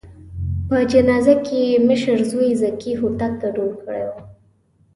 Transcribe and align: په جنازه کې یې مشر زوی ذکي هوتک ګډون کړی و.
په 0.67 0.77
جنازه 0.91 1.35
کې 1.45 1.59
یې 1.69 1.77
مشر 1.87 2.17
زوی 2.31 2.49
ذکي 2.61 2.93
هوتک 2.99 3.33
ګډون 3.41 3.69
کړی 3.81 4.03
و. 4.09 4.11